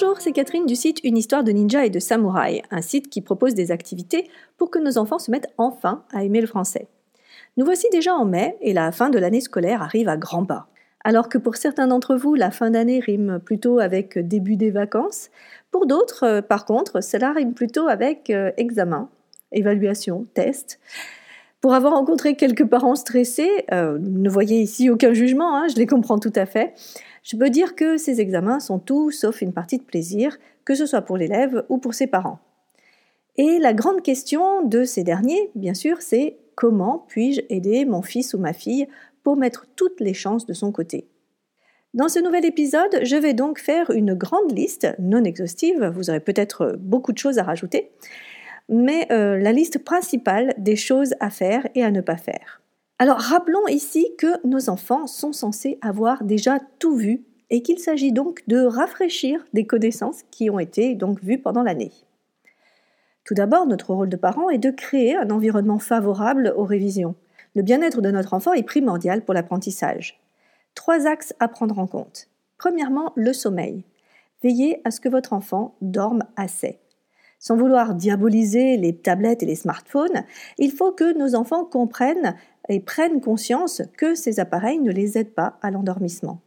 [0.00, 3.20] Bonjour, c'est Catherine du site Une histoire de ninja et de samouraï, un site qui
[3.20, 6.86] propose des activités pour que nos enfants se mettent enfin à aimer le français.
[7.58, 10.68] Nous voici déjà en mai et la fin de l'année scolaire arrive à grands pas.
[11.04, 15.28] Alors que pour certains d'entre vous, la fin d'année rime plutôt avec début des vacances,
[15.70, 19.10] pour d'autres, euh, par contre, cela rime plutôt avec euh, examen,
[19.52, 20.80] évaluation, test.
[21.60, 25.86] Pour avoir rencontré quelques parents stressés, euh, ne voyez ici aucun jugement, hein, je les
[25.86, 26.72] comprends tout à fait,
[27.22, 30.86] je peux dire que ces examens sont tout sauf une partie de plaisir, que ce
[30.86, 32.40] soit pour l'élève ou pour ses parents.
[33.36, 38.34] Et la grande question de ces derniers, bien sûr, c'est comment puis-je aider mon fils
[38.34, 38.86] ou ma fille
[39.22, 41.08] pour mettre toutes les chances de son côté?
[41.92, 46.20] Dans ce nouvel épisode, je vais donc faire une grande liste, non exhaustive, vous aurez
[46.20, 47.90] peut-être beaucoup de choses à rajouter,
[48.68, 52.59] mais euh, la liste principale des choses à faire et à ne pas faire.
[53.00, 58.12] Alors rappelons ici que nos enfants sont censés avoir déjà tout vu et qu'il s'agit
[58.12, 61.92] donc de rafraîchir des connaissances qui ont été donc vues pendant l'année.
[63.24, 67.14] Tout d'abord, notre rôle de parent est de créer un environnement favorable aux révisions.
[67.54, 70.20] Le bien-être de notre enfant est primordial pour l'apprentissage.
[70.74, 72.28] Trois axes à prendre en compte.
[72.58, 73.82] Premièrement, le sommeil.
[74.42, 76.80] Veillez à ce que votre enfant dorme assez.
[77.38, 80.24] Sans vouloir diaboliser les tablettes et les smartphones,
[80.58, 82.36] il faut que nos enfants comprennent
[82.70, 86.40] et prennent conscience que ces appareils ne les aident pas à l'endormissement.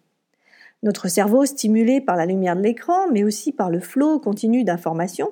[0.82, 5.32] Notre cerveau, stimulé par la lumière de l'écran, mais aussi par le flot continu d'informations,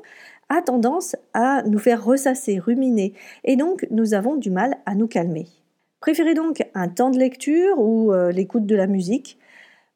[0.50, 3.14] a tendance à nous faire ressasser, ruminer,
[3.46, 5.48] et donc nous avons du mal à nous calmer.
[6.02, 9.38] Préférez donc un temps de lecture ou euh, l'écoute de la musique.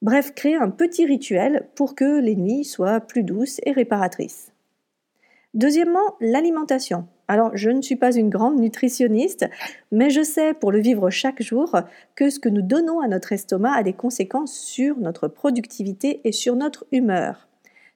[0.02, 4.55] Bref, créez un petit rituel pour que les nuits soient plus douces et réparatrices.
[5.56, 7.08] Deuxièmement, l'alimentation.
[7.30, 9.45] Alors, je ne suis pas une grande nutritionniste,
[9.89, 11.78] mais je sais, pour le vivre chaque jour,
[12.16, 16.33] que ce que nous donnons à notre estomac a des conséquences sur notre productivité et
[16.33, 17.48] sur notre humeur.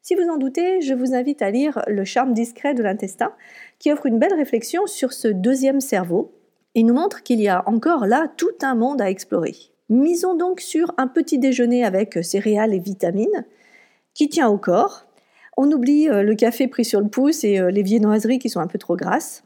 [0.02, 3.34] Si vous en doutez, je vous invite à lire Le charme discret de l'intestin,
[3.78, 6.34] qui offre une belle réflexion sur ce deuxième cerveau
[6.76, 9.56] et nous montre qu'il y a encore là tout un monde à explorer.
[9.90, 13.46] Misons donc sur un petit déjeuner avec céréales et vitamines,
[14.14, 15.06] qui tient au corps,
[15.60, 18.62] on oublie euh, le café pris sur le pouce et euh, les viennoiseries qui sont
[18.62, 19.44] un peu trop grasses.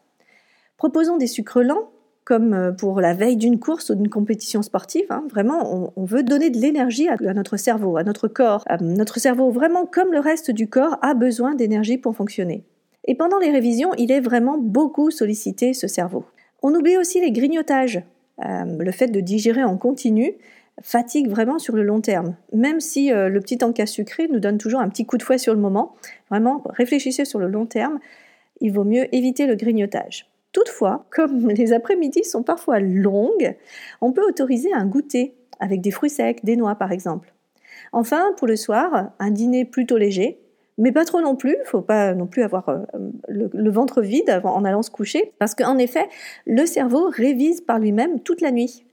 [0.77, 1.89] Proposons des sucres lents,
[2.23, 5.07] comme euh, pour la veille d'une course ou d'une compétition sportive.
[5.09, 5.23] Hein.
[5.31, 8.63] Vraiment, on, veut donner de l'énergie à, notre cerveau, à notre corps.
[8.79, 12.63] notre cerveau, vraiment comme le reste du corps, a besoin d'énergie pour fonctionner.
[13.05, 16.25] Et pendant les révisions, il est vraiment beaucoup sollicité, ce cerveau.
[16.61, 18.03] On oublie aussi les grignotages.
[18.37, 20.35] le fait de digérer en continu
[20.81, 22.35] fatigue vraiment sur le long terme.
[22.51, 25.37] Même si euh, le petit encas sucré nous donne toujours un petit coup de fouet
[25.37, 25.95] sur le moment,
[26.29, 27.99] vraiment réfléchissez sur le long terme,
[28.61, 30.29] il vaut mieux éviter le grignotage.
[30.51, 33.55] Toutefois, comme les après-midi sont parfois longues,
[34.01, 37.33] on peut autoriser un goûter avec des fruits secs, des noix par exemple.
[37.91, 40.39] Enfin, pour le soir, un dîner plutôt léger,
[40.79, 42.79] mais pas trop non plus, il faut pas non plus avoir euh,
[43.27, 46.07] le, ventre vide en allant se coucher, parce qu'en effet,
[46.47, 48.83] le cerveau révise par lui-même toute la nuit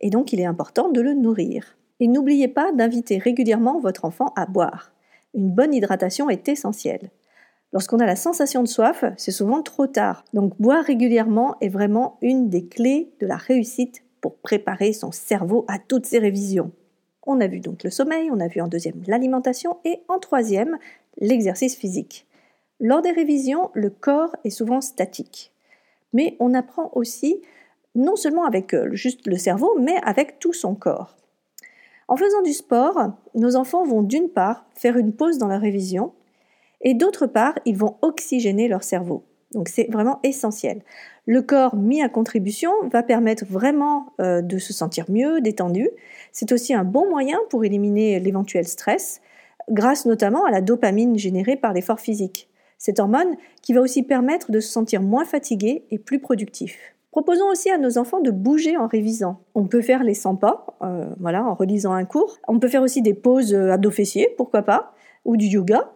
[0.00, 1.76] et donc il est important de le nourrir.
[2.00, 4.92] Et n'oubliez pas d'inviter régulièrement votre enfant à boire.
[5.34, 7.10] Une bonne hydratation est essentielle.
[7.72, 10.24] Lorsqu'on a la sensation de soif, c'est souvent trop tard.
[10.32, 15.64] Donc boire régulièrement est vraiment une des clés de la réussite pour préparer son cerveau
[15.68, 16.72] à toutes ces révisions.
[17.26, 20.78] On a vu donc le sommeil, on a vu en deuxième l'alimentation et en troisième
[21.18, 22.26] l'exercice physique.
[22.80, 25.52] Lors des révisions, le corps est souvent statique.
[26.14, 27.42] Mais on apprend aussi
[27.98, 31.16] non seulement avec euh, juste le cerveau, mais avec tout son corps.
[32.06, 36.12] En faisant du sport, nos enfants vont d'une part faire une pause dans la révision,
[36.80, 39.24] et d'autre part, ils vont oxygéner leur cerveau.
[39.52, 40.82] Donc c'est vraiment essentiel.
[41.26, 45.90] Le corps mis à contribution va permettre vraiment euh, de se sentir mieux, détendu.
[46.32, 49.20] C'est aussi un bon moyen pour éliminer l'éventuel stress,
[49.70, 52.48] grâce notamment à la dopamine générée par l'effort physique.
[52.78, 56.94] Cette hormone qui va aussi permettre de se sentir moins fatigué et plus productif.
[57.10, 59.40] Proposons aussi à nos enfants de bouger en révisant.
[59.54, 62.38] On peut faire les 100 pas, euh, en relisant un cours.
[62.46, 64.92] On peut faire aussi des pauses euh, dos fessiers, pourquoi pas,
[65.24, 65.90] ou du yoga,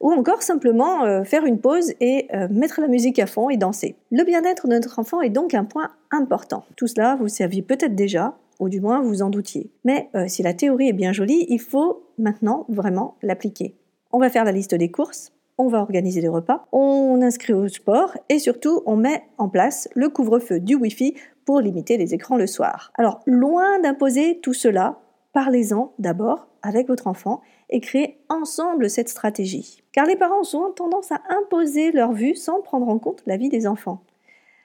[0.00, 3.96] ou encore simplement euh, faire une pause et mettre la musique à fond et danser.
[4.10, 6.64] Le bien-être de notre enfant est donc un point important.
[6.76, 9.70] Tout cela, vous saviez peut-être déjà, ou du moins vous en doutiez.
[9.84, 13.76] Mais si la théorie est bien jolie, il faut maintenant vraiment l'appliquer.
[14.12, 17.68] On va faire la liste des courses, on va organiser les repas, on inscrit au
[17.68, 21.14] sport et surtout on met en place le couvre-feu du Wi-Fi
[21.44, 22.92] pour limiter les écrans le soir.
[22.96, 25.00] Alors loin d'imposer tout cela,
[25.32, 27.40] parlez-en d'abord avec votre enfant
[27.70, 29.82] et créez ensemble cette stratégie.
[29.92, 33.48] Car les parents ont tendance à imposer leur vue sans prendre en compte la vie
[33.48, 34.02] des enfants.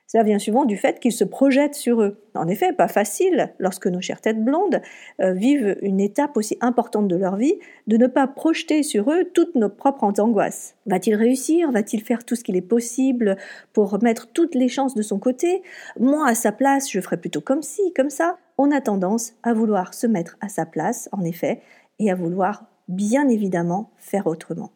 [0.08, 2.24] Cela vient souvent du fait qu'ils se projettent sur eux.
[2.34, 4.82] En effet, pas facile, lorsque nos chères têtes blondes
[5.20, 9.26] euh, vivent une étape aussi importante de leur vie, de ne pas projeter sur eux
[9.34, 10.76] toutes nos propres angoisses.
[10.86, 11.72] Va-t-il réussir?
[11.74, 13.36] Va-t-il faire tout ce qu'il est possible
[13.74, 15.62] pour mettre toutes les chances de son côté?
[16.00, 18.38] Moi, à sa place, je ferais plutôt comme ci, comme ça.
[18.58, 21.62] On a tendance à vouloir se mettre à sa place, en effet,
[22.00, 24.72] et à vouloir, bien évidemment, faire autrement.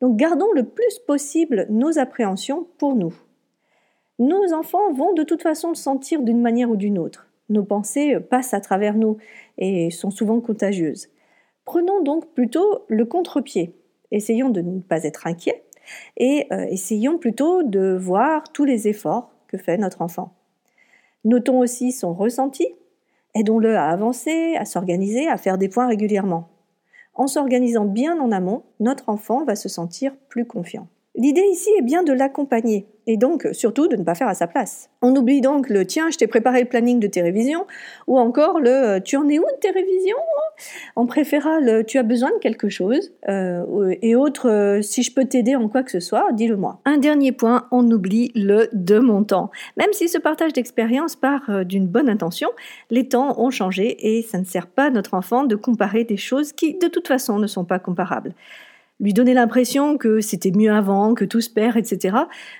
[0.00, 3.14] Donc gardons le plus possible nos appréhensions pour nous.
[4.18, 7.28] Nos enfants vont de toute façon le sentir d'une manière ou d'une autre.
[7.50, 9.16] Nos pensées passent à travers nous
[9.58, 11.08] et sont souvent contagieuses.
[11.64, 13.74] Prenons donc plutôt le contre-pied.
[14.10, 15.64] Essayons de ne pas être inquiets
[16.16, 20.32] et euh, essayons plutôt de voir tous les efforts que fait notre enfant.
[21.24, 22.66] Notons aussi son ressenti,
[23.34, 26.48] aidons-le à avancer, à s'organiser, à faire des points régulièrement.
[27.14, 30.88] En s'organisant bien en amont, notre enfant va se sentir plus confiant.
[31.18, 34.46] L'idée ici est bien de l'accompagner et donc surtout de ne pas faire à sa
[34.46, 34.88] place.
[35.02, 37.66] On oublie donc le tiens, je t'ai préparé le planning de tes révisions
[38.06, 40.16] ou encore le euh, tu en es où de tes révisions
[40.94, 45.12] On préférera le tu as besoin de quelque chose euh, et autre euh, si je
[45.12, 46.80] peux t'aider en quoi que ce soit, dis-le-moi.
[46.84, 49.50] Un dernier point, on oublie le de mon temps.
[49.76, 52.50] Même si ce partage d'expérience part d'une bonne intention,
[52.90, 56.16] les temps ont changé et ça ne sert pas à notre enfant de comparer des
[56.16, 58.34] choses qui de toute façon ne sont pas comparables
[59.00, 62.16] lui donner l'impression que c'était mieux avant, que tout se perd, etc.,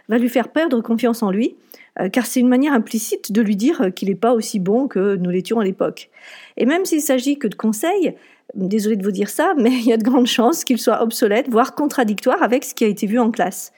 [0.09, 1.57] va lui faire perdre confiance en lui,
[2.01, 5.17] euh, car c'est une manière implicite de lui dire qu'il n'est pas aussi bon que
[5.17, 6.11] nous l'étions à l'époque.
[6.57, 8.15] Et même s'il s'agit que de conseils,
[8.55, 11.49] désolé de vous dire ça, mais il y a de grandes chances qu'il soit obsolète,
[11.49, 13.73] voire contradictoire avec ce qui a été vu en classe.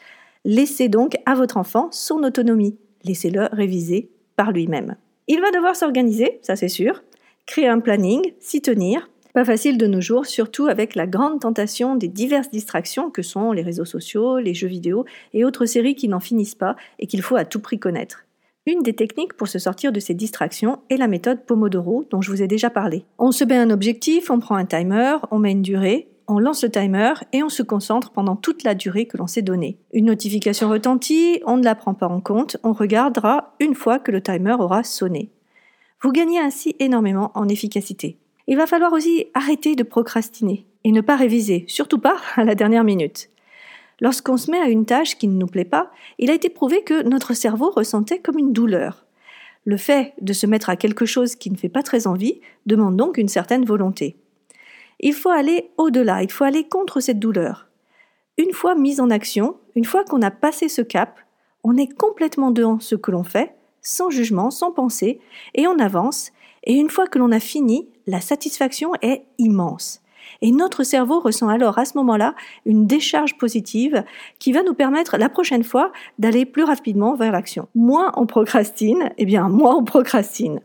[0.44, 2.76] Laissez donc à votre enfant son autonomie.
[3.04, 4.96] Laissez-le réviser par lui-même.
[5.28, 7.02] Il va devoir s'organiser, ça c'est sûr,
[7.46, 11.96] créer un planning, s'y tenir, pas facile de nos jours, surtout avec la grande tentation
[11.96, 16.08] des diverses distractions que sont les réseaux sociaux, les jeux vidéo et autres séries qui
[16.08, 18.24] n'en finissent pas et qu'il faut à tout prix connaître.
[18.66, 22.30] Une des techniques pour se sortir de ces distractions est la méthode Pomodoro dont je
[22.30, 23.04] vous ai déjà parlé.
[23.18, 26.62] On se met un objectif, on prend un timer, on met une durée, on lance
[26.62, 29.78] le timer et on se concentre pendant toute la durée que l'on s'est donnée.
[29.92, 34.12] Une notification retentit, on ne la prend pas en compte, on regardera une fois que
[34.12, 35.30] le timer aura sonné.
[36.02, 38.18] Vous gagnez ainsi énormément en efficacité.
[38.50, 42.56] Il va falloir aussi arrêter de procrastiner et ne pas réviser, surtout pas à la
[42.56, 43.30] dernière minute.
[44.00, 46.82] Lorsqu'on se met à une tâche qui ne nous plaît pas, il a été prouvé
[46.82, 49.06] que notre cerveau ressentait comme une douleur.
[49.64, 52.96] Le fait de se mettre à quelque chose qui ne fait pas très envie demande
[52.96, 54.16] donc une certaine volonté.
[54.98, 57.68] Il faut aller au-delà, il faut aller contre cette douleur.
[58.36, 61.20] Une fois mise en action, une fois qu'on a passé ce cap,
[61.62, 65.20] on est complètement dans ce que l'on fait, sans jugement, sans pensée,
[65.54, 66.32] et on avance,
[66.64, 70.02] et une fois que l'on a fini, la satisfaction est immense.
[70.42, 72.34] Et notre cerveau ressent alors à ce moment-là
[72.64, 74.04] une décharge positive
[74.38, 77.68] qui va nous permettre la prochaine fois d'aller plus rapidement vers l'action.
[77.74, 80.60] Moins on procrastine, eh bien moins on procrastine.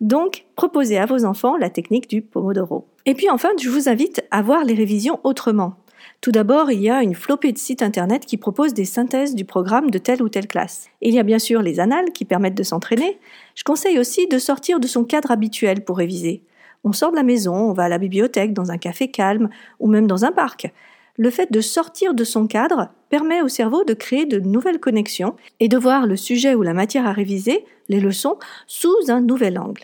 [0.00, 2.86] Donc, proposez à vos enfants la technique du Pomodoro.
[3.04, 5.74] Et puis enfin, je vous invite à voir les révisions autrement.
[6.20, 9.44] Tout d'abord, il y a une flopée de sites internet qui proposent des synthèses du
[9.44, 10.88] programme de telle ou telle classe.
[11.00, 13.18] Il y a bien sûr les annales qui permettent de s'entraîner.
[13.54, 16.42] Je conseille aussi de sortir de son cadre habituel pour réviser.
[16.84, 19.48] On sort de la maison, on va à la bibliothèque, dans un café calme
[19.80, 20.72] ou même dans un parc.
[21.16, 25.34] Le fait de sortir de son cadre permet au cerveau de créer de nouvelles connexions
[25.58, 28.38] et de voir le sujet ou la matière à réviser, les leçons,
[28.68, 29.82] sous un nouvel angle.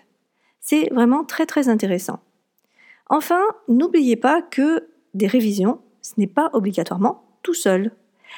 [0.60, 2.20] C'est vraiment très très intéressant.
[3.10, 7.92] Enfin, n'oubliez pas que des révisions, ce n'est pas obligatoirement tout seul.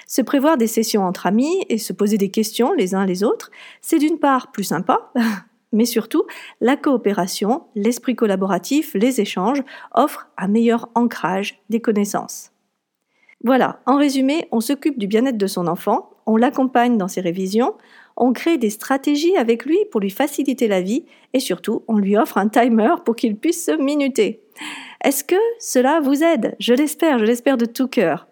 [0.06, 3.50] Se prévoir des sessions entre amis et se poser des questions les uns les autres,
[3.80, 5.10] c'est d'une part plus sympa,
[5.72, 6.24] mais surtout,
[6.60, 12.52] la coopération, l'esprit collaboratif, les échanges offrent un meilleur ancrage des connaissances.
[13.42, 17.74] Voilà, en résumé, on s'occupe du bien-être de son enfant, on l'accompagne dans ses révisions,
[18.16, 22.16] on crée des stratégies avec lui pour lui faciliter la vie et surtout, on lui
[22.16, 24.42] offre un timer pour qu'il puisse se minuter.
[25.04, 26.56] Est-ce que cela vous aide?
[26.58, 28.26] Je l'espère, je l'espère de tout cœur.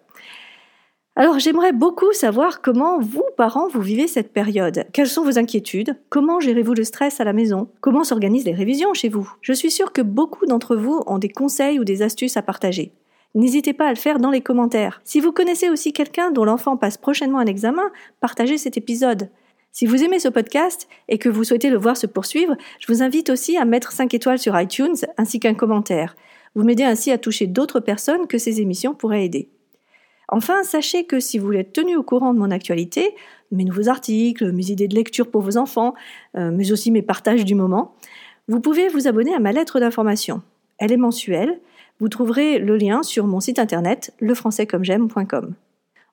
[1.17, 4.87] Alors j'aimerais beaucoup savoir comment vous, parents, vous vivez cette période.
[4.93, 5.97] Quelles sont vos inquiétudes?
[6.09, 7.69] Comment gérez-vous le stress à la maison?
[7.81, 9.31] Comment s'organisent les révisions chez vous?
[9.41, 12.93] Je suis sûre que beaucoup d'entre vous ont des conseils ou des astuces à partager.
[13.37, 15.01] N'hésitez pas à le faire dans les commentaires.
[15.05, 19.29] Si vous connaissez aussi quelqu'un dont l'enfant passe prochainement un examen, partagez cet épisode.
[19.75, 23.03] Si vous aimez ce podcast et que vous souhaitez le voir se poursuivre, je vous
[23.03, 26.15] invite aussi à mettre 5 étoiles sur iTunes ainsi qu'un commentaire.
[26.55, 29.49] Vous m'aidez ainsi à toucher d'autres personnes que ces émissions pourraient aider.
[30.29, 33.17] Enfin, sachez que si vous voulez être tenu au courant de mon actualité,
[33.51, 35.95] mes nouveaux articles, mes idées de lecture pour vos enfants,
[36.37, 37.97] euh, mais aussi mes partages du moment,
[38.47, 40.41] vous pouvez vous abonner à ma lettre d'information.
[40.79, 41.61] Elle est mensuelle.
[41.99, 45.57] Vous trouverez le lien sur mon site internet lefrançaiscommej'aime.com.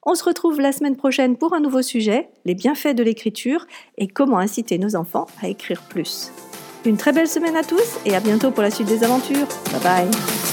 [0.04, 3.68] On se retrouve la semaine prochaine pour un nouveau sujet, les bienfaits de l'écriture
[3.98, 6.32] et comment inciter nos enfants à écrire plus.
[6.86, 9.48] Une très belle semaine à tous et à bientôt pour la suite des aventures.
[9.72, 10.51] Bye bye